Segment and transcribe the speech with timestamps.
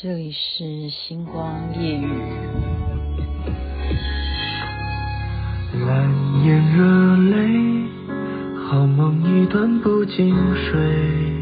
[0.00, 2.06] 这里是星光夜雨。
[5.84, 6.08] 蓝
[6.44, 7.88] 眼热泪，
[8.64, 11.37] 好梦一段不经睡。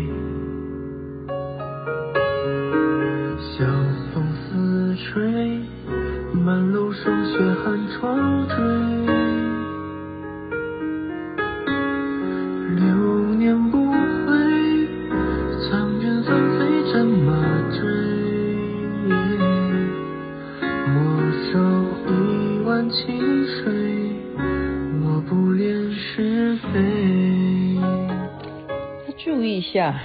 [29.57, 30.03] 一下，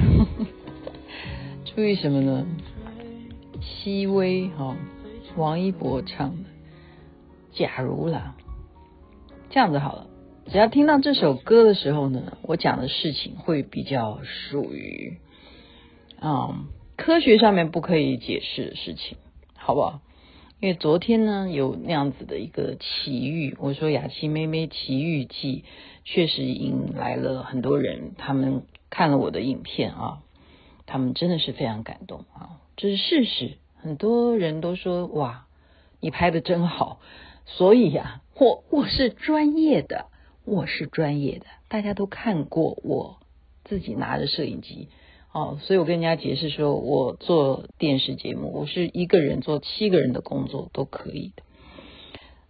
[1.76, 2.48] 注意什么呢？
[3.60, 4.78] 熹微哈，
[5.36, 6.50] 王一博唱的。
[7.52, 8.36] 假如啦，
[9.50, 10.08] 这样子好了，
[10.50, 15.18] 只要听到这首歌的时候呢，我讲的事情会比较属于
[16.22, 19.18] 嗯科学上面不可以解释的事情，
[19.58, 20.00] 好不好？
[20.62, 25.66] 因为昨天呢有那样子的一个奇遇，我说雅琪妹妹奇遇记，
[26.06, 28.64] 确实引来了很多人，他们。
[28.94, 30.22] 看了我的影片啊，
[30.86, 33.54] 他们真的是非常感动啊，这是事实。
[33.78, 35.48] 很多人都说哇，
[36.02, 37.00] 你拍的真好。
[37.46, 40.08] 所以呀，我我是专业的，
[40.44, 41.46] 我是专业的。
[41.70, 43.22] 大家都看过我
[43.64, 44.90] 自己拿着摄影机
[45.34, 51.44] 哦，所以我跟人家解释说，我做电视节目，我是一个人做七个人的工作都可以的。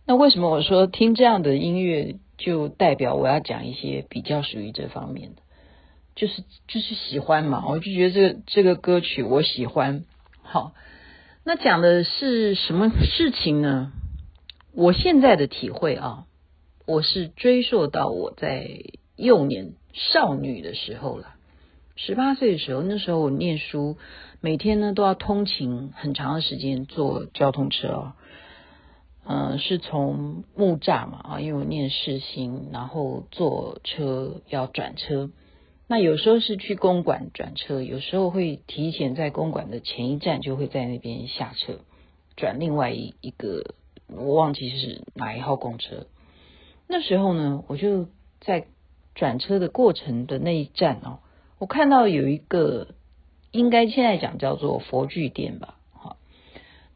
[0.07, 5.41] 那为什么我说听这样的音乐就代表我要讲一些比较属于这方面的？
[6.15, 10.03] 就是就是喜欢嘛，我就觉得这个这个歌曲我喜欢。
[10.41, 10.73] 好，
[11.45, 13.91] 那讲的是什么事情呢？
[14.73, 16.25] 我现在的体会啊，
[16.87, 18.67] 我是追溯到我在
[19.15, 21.35] 幼年少女的时候了。
[22.03, 23.95] 十八岁的时候，那时候我念书，
[24.39, 28.13] 每天呢都要通勤很长的时间坐交通车哦。
[29.23, 35.29] 嗯，是从木栅嘛啊，因为我念世新，然后坐车要转车。
[35.87, 41.81] 那有时候是去公馆转车，有时候会提前在公馆的前一站就会在那边下车，
[42.35, 43.75] 转另外一一个，
[44.07, 46.07] 我忘记是哪一号公车。
[46.87, 48.07] 那时候呢，我就
[48.39, 48.65] 在
[49.13, 51.19] 转车的过程的那一站哦，
[51.61, 52.87] 我看到有一个，
[53.51, 56.17] 应该现在讲叫做佛具店吧，哈，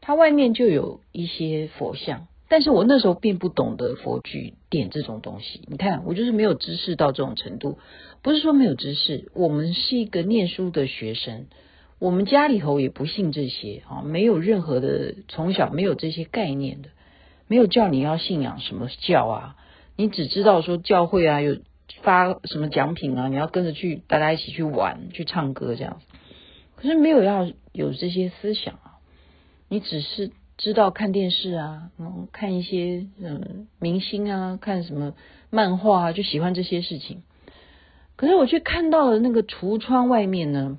[0.00, 2.26] 它外面就有一些佛像。
[2.48, 7.78] 但是我那时候并不懂得佛具店这种东西，你看我就是没有知识到这种程度，
[8.22, 11.46] 不是说没有知识，我们是一个念书的学生，
[12.00, 16.88] 我们家里头也不信这些啊，没有任何的从小没有这些概念的，
[17.46, 19.56] 没有叫你要信仰什么教啊，
[19.94, 21.58] 你只知道说教会啊有
[22.02, 26.06] 发什么奖品啊，你要跟着去，大家一起去玩去唱歌这样子，
[26.76, 28.98] 可是没有要有这些思想啊，
[29.68, 30.32] 你只是。
[30.58, 35.12] 知道看电视啊，嗯，看一些嗯明星啊，看什么
[35.50, 37.24] 漫画啊，就喜欢这些事情。
[38.16, 40.78] 可是我却看到了那个橱窗外面呢，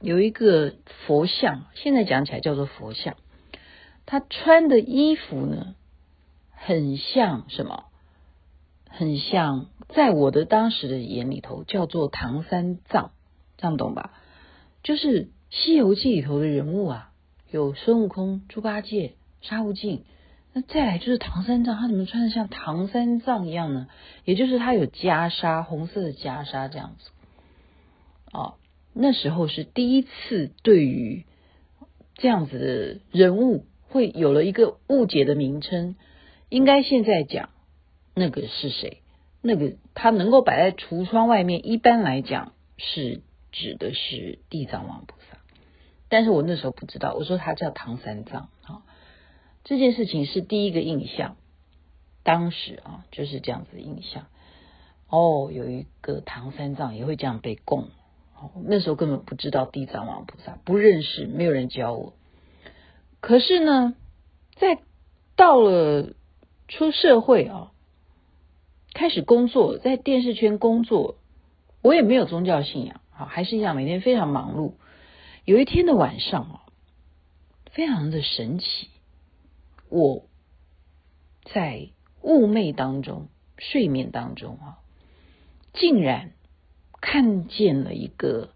[0.00, 0.74] 有一个
[1.08, 3.16] 佛像，现在讲起来叫做佛像。
[4.06, 5.74] 他穿的衣服呢，
[6.52, 7.86] 很像什么？
[8.98, 13.12] 很像在我的当时的眼里头叫做唐三藏，
[13.56, 14.10] 这样懂吧？
[14.82, 17.12] 就是《西游记》里头的人物啊。
[17.52, 20.02] 有孙悟空、猪八戒、沙悟净，
[20.52, 23.86] 那再来就是唐三藏，他怎么穿的像唐三藏一样呢？
[24.24, 27.10] 也就是他有袈裟，红色的袈裟这样子。
[28.32, 28.54] 哦，
[28.92, 31.24] 那时候是第一次对于
[32.16, 35.94] 这样子的人物会有了一个误解的名称。
[36.48, 37.50] 应该现在讲
[38.18, 39.02] 那个是谁？
[39.40, 45.38] 那个他能够摆在橱窗外面，一般来讲是指的是地藏王菩萨。
[46.08, 48.82] 但是我那时候不知道，我说他叫唐三藏啊，
[49.62, 51.36] 这件事情是第一个印象，
[52.24, 54.26] 当时啊就是这样子的印象。
[55.08, 57.88] 哦，有一个唐三藏也会这样被供，
[58.64, 62.12] 那时候根本不知道地藏王菩萨，不认识，没有人教我。
[63.20, 63.94] 可是呢，
[64.56, 64.78] 在
[65.36, 66.12] 到了
[66.68, 67.72] 出社会啊，
[68.98, 71.18] 开始工作，在电视圈工作，
[71.82, 74.72] 我也没有宗教信仰啊，还是一样每天非常忙碌。
[75.44, 76.62] 有一天的晚上啊，
[77.70, 78.88] 非常的神奇，
[79.88, 80.24] 我
[81.44, 81.90] 在
[82.22, 84.78] 雾寐当中、睡眠当中啊，
[85.72, 86.32] 竟然
[87.00, 88.50] 看见了一个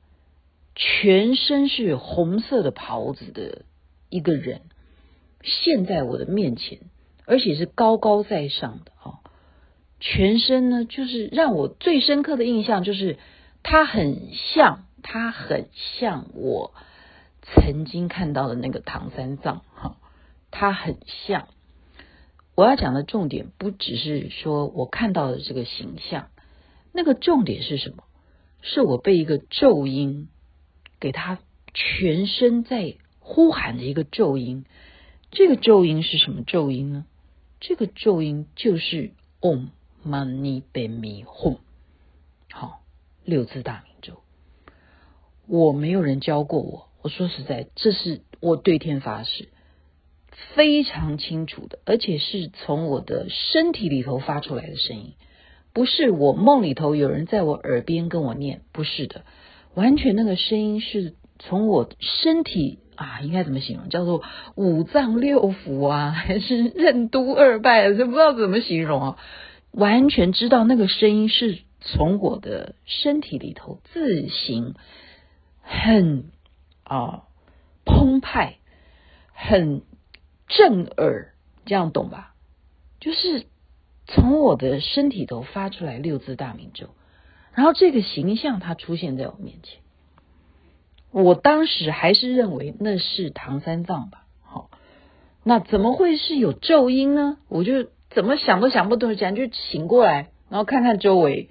[0.74, 3.64] 全身是红色的袍子的
[4.08, 4.62] 一个人，
[5.44, 6.80] 现在我的面前，
[7.26, 9.21] 而且是高高在上的啊，
[10.02, 13.16] 全身呢，就是让我最深刻的印象就是
[13.62, 14.84] 他很像。
[15.04, 16.72] 他很像我
[17.42, 19.96] 曾经看到的那个唐三藏哈，
[20.52, 21.48] 他很像。
[22.54, 26.28] 我要讲的重点不只是说我看到的这个形象，
[26.92, 28.04] 那个重点是什么？
[28.60, 30.28] 是我被一个咒音
[31.00, 31.40] 给他
[31.74, 34.64] 全身在呼喊的一个咒音。
[35.32, 37.06] 这个咒音是什么咒音呢？
[37.58, 39.10] 这个咒音就是
[39.40, 39.70] Om
[40.06, 41.58] Mani Padme Hum，
[42.50, 42.80] 好，
[43.24, 44.20] 六字大明咒。
[45.46, 49.48] 我没有人教过我，我说实在，这是我对天发誓。
[50.54, 55.12] 非常清楚的，而且是从我的身体里头发出来的声音，
[55.72, 59.24] 不是我梦里头有人在我耳边跟我念，不是的，
[59.74, 63.88] 完全那个声音是从我身体啊，应该怎么形容？
[63.88, 64.22] 叫做
[64.56, 67.94] 五脏六腑啊，还是任督二脉？
[67.94, 69.18] 就不知道怎么形容啊，
[69.72, 74.74] 完全知道那个声音是从我的身体里头自行
[75.60, 76.30] 很
[76.84, 77.24] 啊
[77.84, 78.58] 澎湃，
[79.32, 79.82] 很。
[80.48, 81.32] 震耳，
[81.64, 82.34] 这样懂吧？
[83.00, 83.46] 就是
[84.06, 86.88] 从我的身体头发出来六字大明咒，
[87.54, 89.80] 然后这个形象它出现在我面前。
[91.10, 94.26] 我当时还是认为那是唐三藏吧。
[94.42, 94.68] 好，
[95.42, 97.38] 那怎么会是有咒音呢？
[97.48, 101.48] 我就怎么想都想不通，讲就醒过来，然后看看周围，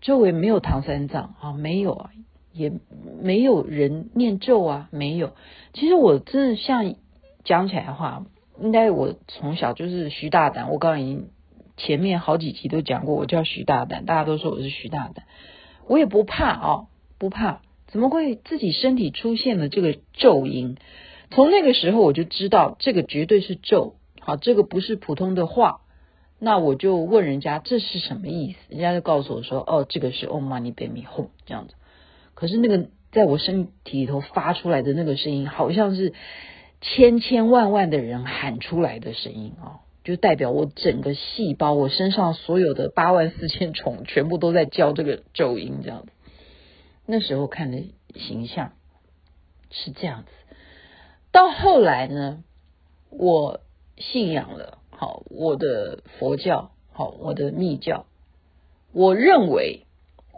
[0.00, 2.10] 周围没有唐三藏啊，没有啊，
[2.52, 2.72] 也
[3.20, 5.32] 没有人念咒啊，没有。
[5.72, 6.94] 其实我真的像。
[7.44, 8.24] 讲起来的话，
[8.60, 10.70] 应该我从小就是徐大胆。
[10.70, 11.30] 我刚刚已经
[11.76, 15.24] 前面好几集都讲过，我叫徐大胆，大家都说我是徐大胆。
[15.88, 16.86] 我也不怕哦，
[17.18, 17.62] 不怕。
[17.88, 20.76] 怎么会自己身体出现了这个咒音？
[21.32, 25.80] 从那个时候我就知道这个绝对是咒，好，这个不是普通的话。
[26.38, 28.58] 那我就问人家这是什么意思？
[28.68, 31.74] 人家就告诉我说，哦，这个是 Om Mani Padme Hum 这样子。
[32.34, 36.12] 可是那个在我身体里头发出来的那个声音，好像是。
[36.84, 46.08] 千千万万的人喊出来的声音啊，就代表我整个细胞，我身上所有的八万四千虫，全部都在叫这个咒音，这样子。
[47.06, 47.84] 那时候看的
[48.16, 48.72] 形象
[49.70, 50.30] 是这样子。
[51.30, 52.42] 到后来呢，
[53.10, 53.60] 我
[54.02, 58.04] 信仰了，好，我的佛教，好，我的密教。
[58.92, 59.86] 我认为，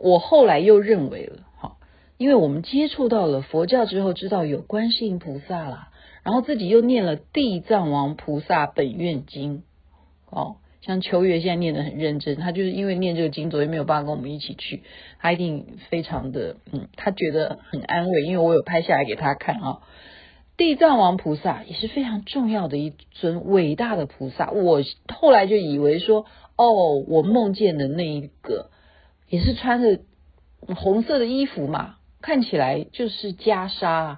[0.00, 1.78] 我后来又认为了，好，
[2.19, 5.90] 因为我们接触到了佛教之后，知道有观世音菩萨啦。
[6.22, 9.58] 然后自己又念了《地藏王菩萨本愿经》，
[10.31, 14.82] 哦，像秋月现在念得很认真，他就是因为念这个经，昨天没有办法跟我们一起去，
[15.19, 19.82] 他一定非常的，嗯，他觉得很安慰，因为我有拍下来给他看啊、哦。
[20.56, 28.71] 地藏王菩萨也是非常重要的一尊伟大的菩萨，我后来就以为说，哦，我梦见的那一个
[29.29, 30.01] 也是穿着
[30.75, 34.17] 红色的衣服嘛，看起来就是袈裟。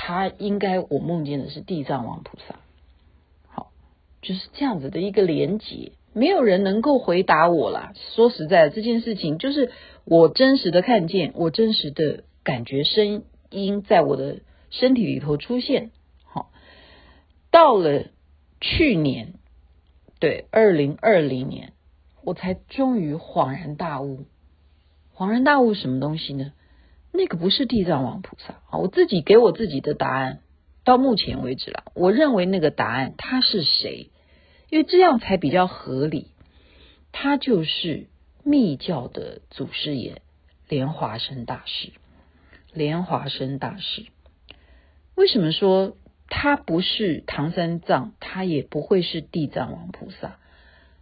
[0.00, 2.60] 他应该，我梦见的是地藏王菩萨，
[3.48, 3.72] 好，
[4.22, 7.92] 就是这样子的一个连结，没有人能够回答我啦。
[8.14, 9.72] 说实在，这件事情就是
[10.04, 14.38] 我真实的看见，我真实的感觉，声音在我的
[14.70, 15.90] 身体里头出现。
[16.24, 16.50] 好，
[17.50, 18.06] 到了
[18.60, 19.34] 去年，
[20.18, 21.72] 对，二零二零年，
[22.22, 24.26] 我才终于恍然大悟。
[25.14, 26.52] 恍然大悟什么东西呢？
[27.10, 28.78] 那个不是地藏王菩萨啊！
[28.78, 30.40] 我自己给我自己的答案，
[30.84, 34.10] 到目前为止了，我认为那个答案他是谁？
[34.68, 36.32] 因为这样才比较合理。
[37.10, 38.08] 他就是
[38.44, 40.20] 密教的祖师爷
[40.68, 41.92] 莲华生大师。
[42.74, 44.06] 莲华生大师
[45.18, 45.96] 为什么说
[46.28, 48.12] 他不是唐三藏？
[48.20, 50.38] 他也不会是地藏王菩萨？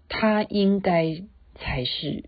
[0.08, 1.22] 他应该
[1.54, 2.24] 才是。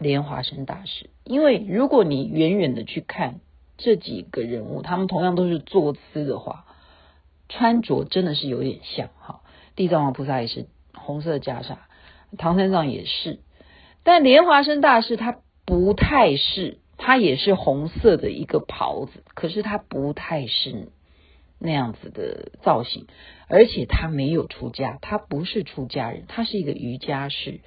[0.00, 3.38] 莲华生大师，因为如果你远远的去看
[3.78, 6.64] 这几个人物，他们同样都是坐姿的话，
[7.48, 9.42] 穿着真的是有点像哈。
[9.76, 11.76] 地藏王菩萨也是红色袈裟，
[12.36, 13.38] 唐三藏也是，
[14.02, 20.88] 但莲华生大师他不太是，他也是红色的一个袍子，可是他不太是
[21.62, 23.06] 那样子的造型，
[23.48, 27.60] 而且他没有出家，他不是出家人，他是一个瑜伽士，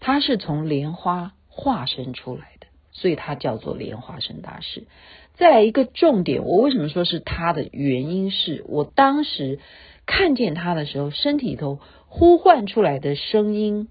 [0.00, 1.32] 他是从莲花。
[1.56, 4.88] 化身出来的，所以他叫做莲花生大师。
[5.34, 9.60] 再来一个重点，我为什么说是他的原因是我当时
[10.04, 13.86] 看见他的时候，身体里头呼唤出来的声音，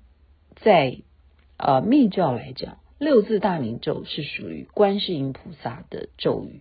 [0.57, 0.97] 在
[1.55, 6.59] 呃密教来讲，六字大明咒是属于观世音菩萨的咒语。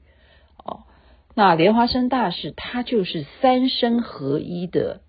[1.34, 5.00] 那莲花生大师他就是三身合一的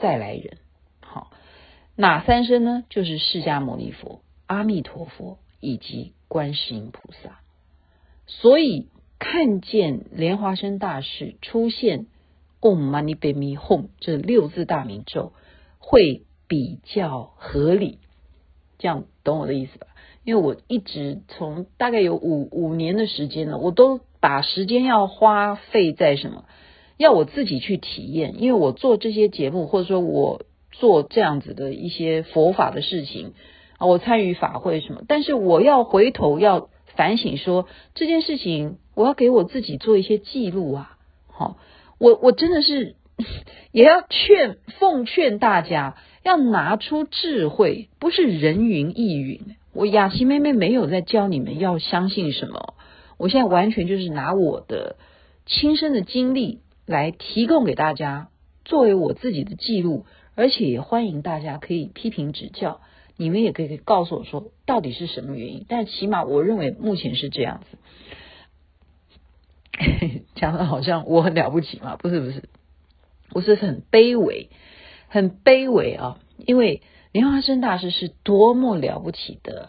[0.00, 0.58] 再来人。
[1.00, 1.30] 好，
[1.96, 2.84] 哪三身呢？
[2.88, 4.20] 就是释迦牟尼佛。
[4.46, 7.40] 阿弥陀佛以及观世音菩萨，
[8.26, 12.06] 所以看见莲花生大士出现
[12.60, 15.32] Om Mani Padme Hum 这六字大明咒，
[15.78, 17.98] 会比较合理。
[18.78, 19.86] 这样懂我的意思吧？
[20.22, 26.44] 因为我一直从大概有五五年的时间了，我都把时间要花费在什么？
[26.96, 28.40] 要我自己去体验。
[28.40, 33.34] 因为我做这些节目，或者说我做这样子的一些佛法的事情
[33.76, 40.96] 啊，我参与法会什么，但是我要回头要反省说这件事情，我要给我自己做一些记录啊。
[41.26, 41.58] 好，
[41.98, 42.94] 我我真的是
[43.72, 45.96] 也要劝奉劝大家。
[46.24, 49.56] 要拿出智慧，不是人云亦云。
[49.74, 52.74] 我雅琪妹妹没有在教你们要相信什么，
[53.22, 54.96] 我现在完全就是拿我的
[55.46, 58.30] 亲身的经历来提供给大家，
[58.64, 62.80] 作为我自己的记录，而且也欢迎大家可以批评指教，
[63.16, 65.64] 你们也可以告诉我说到底是什么原因。
[65.68, 67.78] 但起码我认为目前是这样子，
[70.34, 71.94] 讲的好像我很了不起嘛？
[71.94, 72.48] 不是不是，
[73.32, 74.50] 我是很卑微。
[75.06, 79.68] 很卑微啊，因为莲花生大师是多么了不起的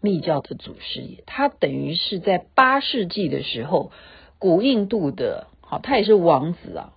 [0.00, 3.90] 密教的祖师爷，他等于是在八世纪的时候，
[4.38, 6.92] 古印度的，好，他也是王子啊，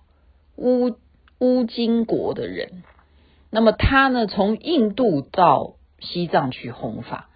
[0.56, 0.96] 乌
[1.38, 2.82] 乌金国的人。
[3.50, 7.30] 那么他呢，从印度到西藏去弘法，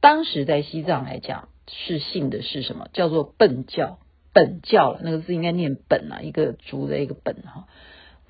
[0.00, 2.88] 当时在西藏来讲是信的是什么？
[2.92, 3.98] 叫做苯教，
[4.32, 7.66] 本教了，那个字应该念本啊，一个竹的一个本哈。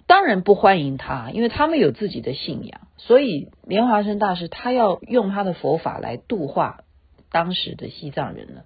[0.08, 6.80] 当然不欢迎他，因为他们有自己的信仰，所以莲花生大师他要用他的佛法来度化
[7.30, 8.62] 当时的西藏人呢，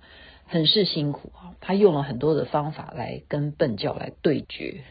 [0.47, 1.59] 很是辛苦啊。
[1.61, 4.85] 他用了很多的方法来跟苯教来对决。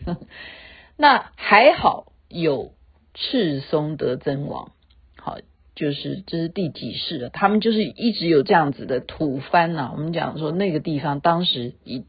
[0.97, 2.73] 那还好有
[3.13, 4.73] 赤松德尊王，
[5.17, 5.37] 好，
[5.73, 7.29] 就是这是第几世了？
[7.29, 9.91] 他们就是一直有这样子的吐蕃呐。
[9.93, 12.03] 我们讲说那个地方当时以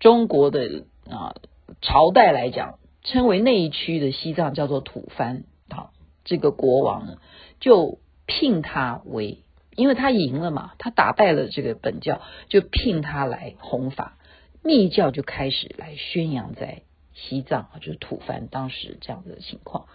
[0.00, 1.36] 中国的啊
[1.80, 2.74] 朝代来讲。
[3.10, 5.92] 称为那一区的西藏叫做吐蕃，好，
[6.24, 7.18] 这个国王
[7.60, 9.38] 就聘他为，
[9.76, 14.16] 因为他赢了嘛，他打败了这个本教，就聘他来弘法，
[14.62, 16.82] 密教就开始来宣扬在
[17.14, 19.86] 西藏，就是吐蕃当时这样子的情况。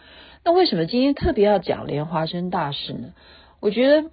[0.43, 3.13] 那为什么今天特别要讲莲花生大士呢？
[3.60, 4.10] 我觉得。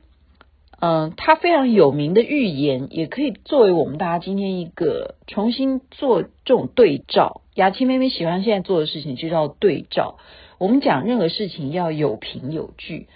[0.81, 7.43] 嗯，他非常有名的预言，也可以作为我们大家今天一个重新做这种对照。
[7.55, 10.17] 雅琪妹妹喜欢现在做的事情就叫对照。
[10.59, 13.09] 我们讲任何事情要有凭有据，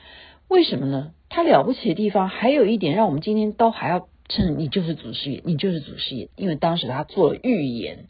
[0.49, 1.13] 为什么呢？
[1.31, 8.05] 他了不起的地方还有一点，让我们今天都还要称你就是祖师爷，你就是祖师爷，因为当时他做了预言。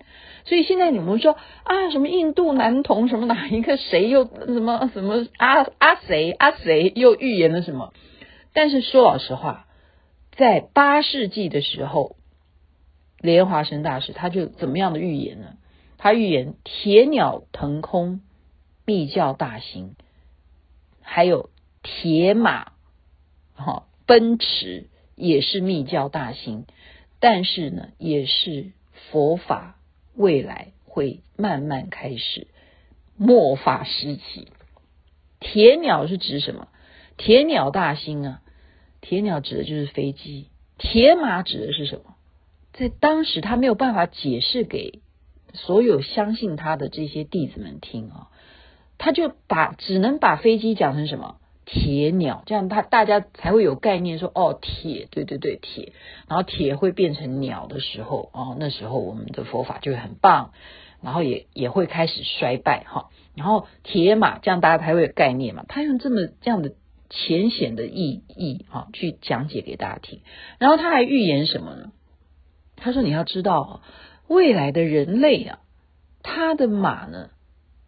[0.44, 7.92] 所以现在你们说啊，什么印度男童，什么哪一个谁又什么什么啊啊谁啊谁又预言了什么？
[8.54, 9.66] 但是说老实话，
[10.32, 12.16] 在八世纪的时候，
[13.18, 15.56] 莲花生大师他就怎么样的预言呢？
[15.99, 18.20] 他预言铁鸟腾空，
[18.84, 19.96] 密教大兴，
[21.02, 21.50] 还有
[21.82, 22.73] 铁马
[23.54, 26.66] 哈奔驰也是密教大兴，
[27.20, 28.70] 但是呢，也是
[29.11, 29.78] 佛法
[30.14, 32.46] 未来会慢慢开始
[33.16, 34.49] 末法时期。
[35.40, 36.68] 铁鸟是指什么？
[37.16, 38.42] 铁鸟大兴啊！
[39.04, 42.14] 铁鸟指的就是飞机，铁马指的是什么？
[42.73, 45.02] 在当时他没有办法解释给
[45.52, 48.28] 所有相信他的这些弟子们听啊，
[48.96, 51.37] 他就把只能把飞机讲成什么？
[51.66, 55.92] 铁鸟，这样他大家才会有概念说哦，铁，对对对，铁，
[56.26, 60.52] 然后铁会变成鸟的时候哦，那时候我们的佛法就很棒，
[61.02, 66.73] 然后也也会开始衰败哈，然后铁马这样大家才会有概念嘛，他用这么这样的。
[67.16, 70.21] 浅显的意义啊，去讲解给大家听。
[70.59, 71.92] 然后他还预言什么呢？
[72.76, 73.83] 他说：“你要知道，
[74.26, 75.61] 未来的人类啊，
[76.25, 77.30] 他的马呢，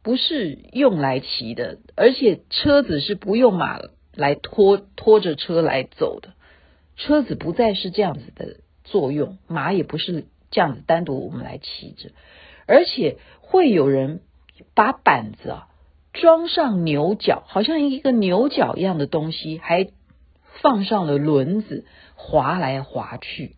[0.05, 3.81] 不是用来骑的，而且车子是不用马
[4.15, 6.35] 来拖拖着车来走的。
[6.97, 12.13] 车子不再是这样子的作用，马也不是这样子单独我们来骑着，
[12.67, 14.21] 而且会有人
[14.75, 15.69] 把板子啊。”
[16.21, 19.89] 装上牛角，好像一个牛角一样的东西，还
[20.61, 23.55] 放上了轮子，滑来滑去。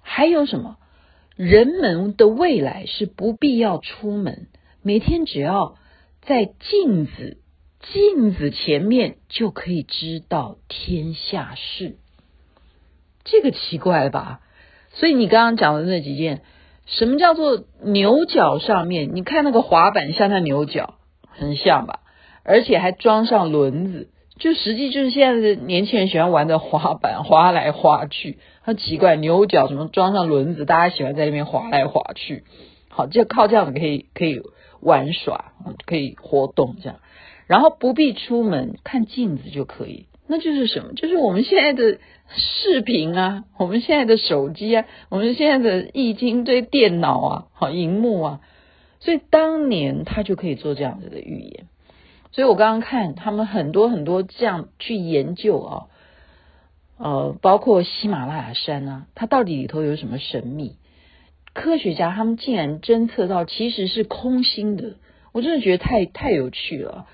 [0.00, 0.76] 还有什么？
[1.36, 4.48] 人们的未来是不必要出门，
[4.82, 5.76] 每天只要
[6.22, 7.38] 在镜子
[7.92, 11.96] 镜子前面就可以知道天下事。
[13.24, 14.40] 这个奇怪吧？
[14.90, 16.42] 所以你刚刚讲的那几件，
[16.86, 19.14] 什么叫做牛角上面？
[19.14, 20.97] 你看那个滑板像那牛角。
[21.38, 22.00] 很像吧，
[22.42, 32.44] 而且还装上轮子，就实际就是现在的年轻人喜欢玩的滑板，滑来滑去，很奇怪，牛角什么装上轮子，大家喜欢在那边滑来滑去。
[32.88, 34.42] 好，就靠这样子可以可以
[34.80, 35.52] 玩耍，
[35.86, 36.98] 可以活动这样，
[37.46, 40.06] 然后不必出门，看镜子就可以。
[40.26, 40.92] 那就是什么？
[40.94, 41.98] 就是我们现在的
[42.36, 48.40] 视频啊，我们现在的手机啊，我们现在的液晶对电脑啊，好，荧幕啊。
[49.00, 51.66] 所以当年他就可以做这样子的预言。
[52.30, 55.86] 所以我刚刚看他们很多很多这样去研究啊，
[56.98, 60.76] 呃，包括喜马拉雅山啊，它到底里头有什么神秘？
[61.54, 64.96] 科学家他们竟然侦测到其实是空心的，
[65.32, 67.06] 我真的觉得太太有趣了，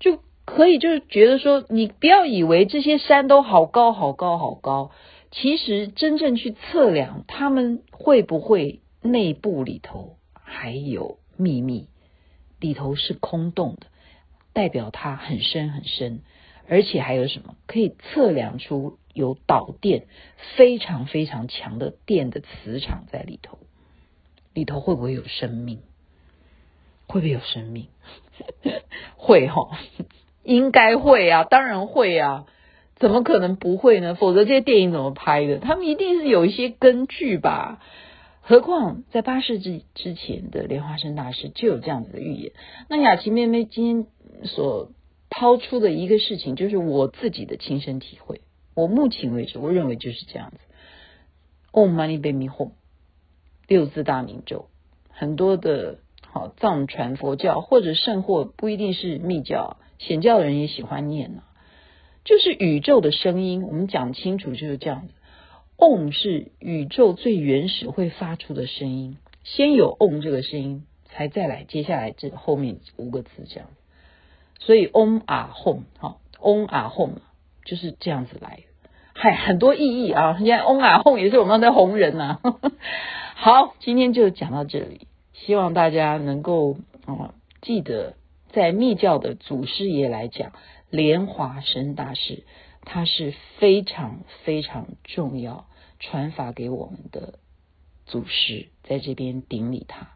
[0.00, 4.90] 就可以就是觉得说，你不要以为这些山都好高好高好高，
[5.30, 11.88] 其实真正去测量，他们会不会内部里头还有秘密，
[12.60, 13.86] 里头是空洞的。
[14.52, 16.22] 代表它很深很深，
[16.66, 20.06] 而且还有什么可以测量出有导电
[20.56, 23.58] 非常非常强的电的磁场在里头？
[24.54, 25.80] 里头会不会有生命？
[27.06, 27.88] 会不会有生命？
[29.16, 29.78] 会哈，
[30.42, 32.46] 应该会啊，当然会啊，
[32.96, 34.14] 怎么可能不会呢？
[34.14, 35.58] 否则这些电影怎么拍的？
[35.58, 37.82] 他们一定是有一些根据吧。
[38.48, 42.52] 何况在八世纪之前的莲花生大师就有这样子的预言。
[42.88, 44.92] 那雅琪妹妹今天所
[45.28, 48.42] 抛出的一个事情，就是我自己的亲身体会。
[48.76, 50.58] 我目前为止，我认为就是这样子。
[51.72, 52.70] Om Mani Padme Hum，
[53.66, 54.68] 六字大明咒，
[55.10, 61.42] 很多的好藏传佛教或者圣或不一定是密教显教的人也喜欢念呢、
[62.24, 63.64] 就是宇宙的声音。
[63.64, 65.14] 我们讲清楚就是这样子。
[65.78, 73.68] 嗡是宇宙最原始会发出的声音，先有嗡这个声音，才再来接下来这后面五个字这样。
[74.58, 77.10] 所以嗡啊吽，好，嗡啊吽
[77.64, 78.60] 就是这样子来。
[79.12, 80.38] 嗨，很多意义啊！
[80.40, 82.40] 你看嗡啊吽也是我们的红人呐。
[83.34, 88.14] 好，今天就讲到这里，希望大家能够啊记得，
[88.48, 90.52] 在密教的祖师爷来讲，
[90.88, 92.44] 莲华生大师。
[92.86, 95.66] 他是非常非常重要，
[95.98, 97.40] 传法给我们的
[98.06, 100.12] 祖师，在这边顶礼他，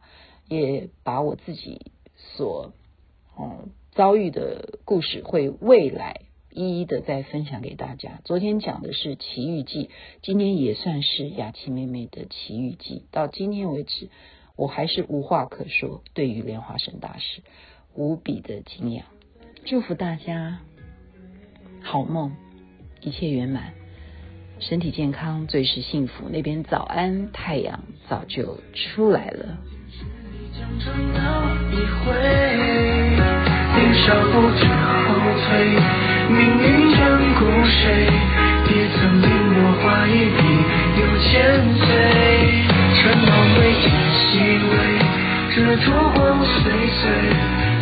[0.48, 2.72] 也把我自己所
[3.36, 6.20] 嗯遭遇的故事，会未来
[6.52, 8.20] 一一的再分享给大家。
[8.24, 9.90] 昨天讲的是奇遇记，
[10.22, 13.04] 今天也算是雅琪妹妹的奇遇记。
[13.10, 14.08] 到今天为止，
[14.54, 17.42] 我还是无话可说，对于莲花生大师
[17.94, 19.06] 无比的敬仰，
[19.64, 20.60] 祝福大家
[21.82, 22.49] 好梦。
[23.02, 23.72] 一切圆满，
[24.58, 26.28] 身体健康最是幸福。
[26.30, 29.58] 那边早安，太阳早就出来了。
[36.28, 36.98] 命运眷
[37.38, 38.06] 顾谁？
[38.68, 40.38] 也曾令我画一笔
[41.00, 41.28] 又千
[41.74, 41.88] 岁。
[42.92, 44.28] 尘劳未及细
[44.68, 44.72] 微，
[45.54, 47.02] 这烛光岁岁，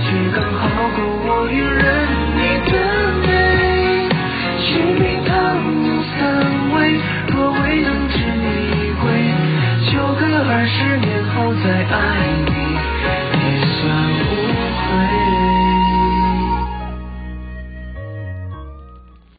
[0.04, 0.62] 却刚好
[0.94, 2.07] 过我一人。